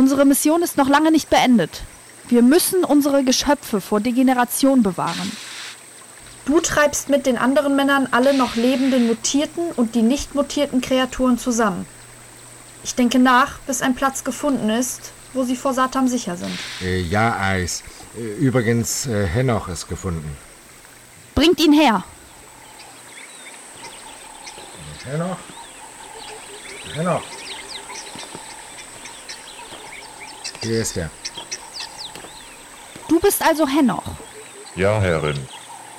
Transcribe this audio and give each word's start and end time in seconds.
Unsere 0.00 0.24
Mission 0.24 0.62
ist 0.62 0.78
noch 0.78 0.88
lange 0.88 1.10
nicht 1.12 1.28
beendet. 1.28 1.82
Wir 2.30 2.40
müssen 2.40 2.84
unsere 2.84 3.22
Geschöpfe 3.22 3.82
vor 3.82 4.00
Degeneration 4.00 4.82
bewahren. 4.82 5.30
Du 6.46 6.58
treibst 6.60 7.10
mit 7.10 7.26
den 7.26 7.36
anderen 7.36 7.76
Männern 7.76 8.08
alle 8.10 8.32
noch 8.32 8.56
lebenden 8.56 9.08
mutierten 9.08 9.70
und 9.76 9.94
die 9.94 10.00
nicht 10.00 10.34
mutierten 10.34 10.80
Kreaturen 10.80 11.36
zusammen. 11.36 11.84
Ich 12.82 12.94
denke 12.94 13.18
nach, 13.18 13.58
bis 13.66 13.82
ein 13.82 13.94
Platz 13.94 14.24
gefunden 14.24 14.70
ist, 14.70 15.12
wo 15.34 15.44
sie 15.44 15.54
vor 15.54 15.74
Satan 15.74 16.08
sicher 16.08 16.38
sind. 16.38 16.58
Äh, 16.80 17.02
ja, 17.02 17.38
Eis. 17.38 17.82
Äh, 18.16 18.22
übrigens, 18.42 19.04
äh, 19.04 19.26
Henoch 19.26 19.68
ist 19.68 19.86
gefunden. 19.86 20.34
Bringt 21.34 21.60
ihn 21.60 21.74
her. 21.74 22.04
Henoch? 25.04 25.36
Henoch? 26.94 27.22
Hier 30.62 30.80
ist 30.80 30.96
er. 30.96 31.10
Du 33.08 33.18
bist 33.18 33.42
also 33.42 33.66
Henoch. 33.66 34.04
Ja, 34.76 35.00
Herrin. 35.00 35.38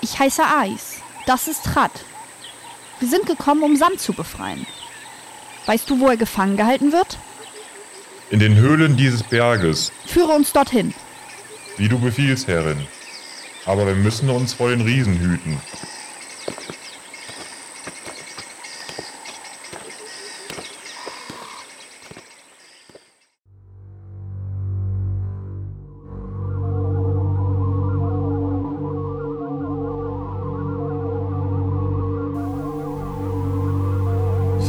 Ich 0.00 0.18
heiße 0.18 0.42
Ais. 0.42 1.00
Das 1.26 1.48
ist 1.48 1.76
Rat. 1.76 1.92
Wir 3.00 3.08
sind 3.08 3.26
gekommen, 3.26 3.62
um 3.62 3.76
Sam 3.76 3.96
zu 3.98 4.12
befreien. 4.12 4.66
Weißt 5.66 5.88
du, 5.88 6.00
wo 6.00 6.08
er 6.08 6.16
gefangen 6.16 6.56
gehalten 6.56 6.92
wird? 6.92 7.18
In 8.30 8.40
den 8.40 8.56
Höhlen 8.56 8.96
dieses 8.96 9.22
Berges. 9.22 9.92
Führe 10.06 10.32
uns 10.32 10.52
dorthin. 10.52 10.92
Wie 11.76 11.88
du 11.88 11.98
befiehlst, 11.98 12.48
Herrin. 12.48 12.86
Aber 13.64 13.86
wir 13.86 13.94
müssen 13.94 14.28
uns 14.30 14.54
vor 14.54 14.70
den 14.70 14.80
Riesen 14.80 15.18
hüten. 15.18 15.60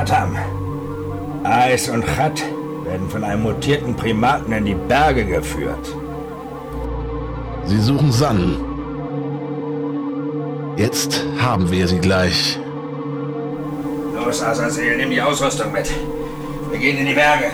Satam, 0.00 0.34
Ais 1.44 1.90
und 1.90 2.06
Chat 2.06 2.42
werden 2.84 3.06
von 3.10 3.22
einem 3.22 3.42
mutierten 3.42 3.94
Primaten 3.94 4.50
in 4.50 4.64
die 4.64 4.74
Berge 4.74 5.26
geführt. 5.26 5.94
Sie 7.66 7.78
suchen 7.78 8.10
San. 8.10 8.56
Jetzt 10.78 11.22
haben 11.38 11.70
wir 11.70 11.86
sie 11.86 11.98
gleich. 11.98 12.58
Los, 14.14 14.42
Azazel, 14.42 14.96
nimm 14.96 15.10
die 15.10 15.20
Ausrüstung 15.20 15.70
mit. 15.70 15.90
Wir 16.70 16.78
gehen 16.78 16.96
in 16.96 17.06
die 17.06 17.14
Berge. 17.14 17.50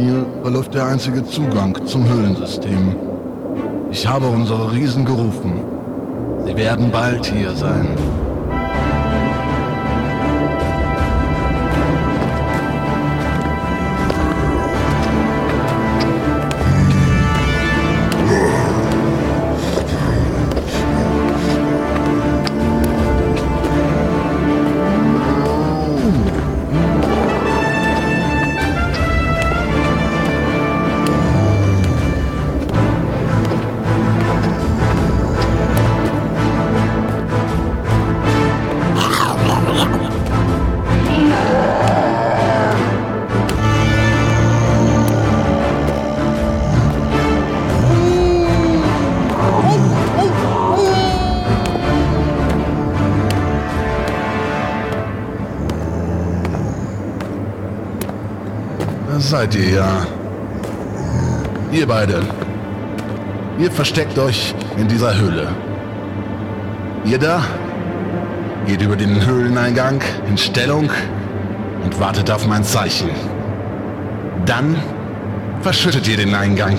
Hier 0.00 0.24
verläuft 0.40 0.72
der 0.72 0.86
einzige 0.86 1.22
Zugang 1.26 1.76
zum 1.84 2.08
Höhlensystem. 2.08 2.96
Ich 3.90 4.06
habe 4.06 4.26
unsere 4.28 4.72
Riesen 4.72 5.04
gerufen. 5.04 5.60
Sie 6.46 6.56
werden 6.56 6.90
bald 6.90 7.26
hier 7.26 7.50
sein. 7.50 7.86
Das 59.12 59.28
seid 59.30 59.54
ihr 59.56 59.70
ja. 59.70 60.06
Ihr 61.72 61.86
beide. 61.88 62.20
Ihr 63.58 63.68
versteckt 63.72 64.16
euch 64.18 64.54
in 64.76 64.86
dieser 64.86 65.18
Höhle. 65.18 65.48
Ihr 67.04 67.18
da 67.18 67.42
geht 68.66 68.82
über 68.82 68.94
den 68.94 69.26
Höhleneingang 69.26 70.00
in 70.28 70.38
Stellung 70.38 70.88
und 71.82 71.98
wartet 71.98 72.30
auf 72.30 72.46
mein 72.46 72.62
Zeichen. 72.62 73.10
Dann 74.46 74.76
verschüttet 75.60 76.06
ihr 76.06 76.18
den 76.18 76.32
Eingang. 76.32 76.78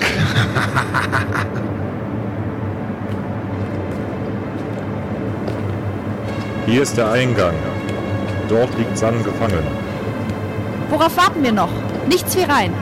Hier 6.66 6.80
ist 6.80 6.96
der 6.96 7.10
Eingang. 7.10 7.52
Dort 8.48 8.74
liegt 8.78 8.96
San 8.96 9.22
gefangen. 9.22 9.66
Worauf 10.88 11.14
warten 11.18 11.42
wir 11.42 11.52
noch? 11.52 11.68
Nichts 12.08 12.36
wie 12.36 12.42
rein. 12.42 12.72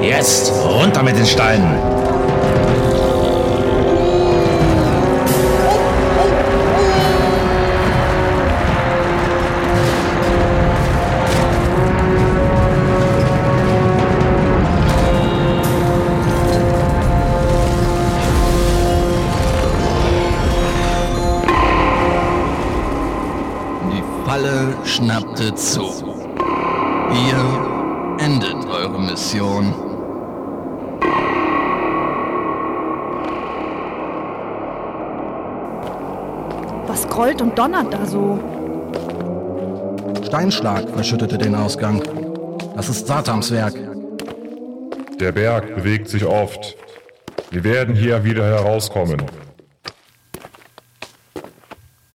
Jetzt 0.00 0.52
runter 0.64 1.02
mit 1.02 1.16
den 1.16 1.26
Steinen. 1.26 1.97
Schnappte 24.84 25.54
zu. 25.54 25.82
Hier 27.10 28.18
endet 28.18 28.68
eure 28.68 29.00
Mission. 29.00 29.74
Was 36.86 37.08
grollt 37.08 37.40
und 37.42 37.58
donnert 37.58 37.92
da 37.92 38.06
so? 38.06 38.38
Steinschlag 40.26 40.88
verschüttete 40.90 41.38
den 41.38 41.54
Ausgang. 41.54 42.02
Das 42.76 42.88
ist 42.88 43.06
Satams 43.06 43.50
Werk. 43.50 43.74
Der 45.18 45.32
Berg 45.32 45.74
bewegt 45.74 46.08
sich 46.08 46.24
oft. 46.24 46.76
Wir 47.50 47.64
werden 47.64 47.94
hier 47.94 48.24
wieder 48.24 48.44
herauskommen. 48.44 49.22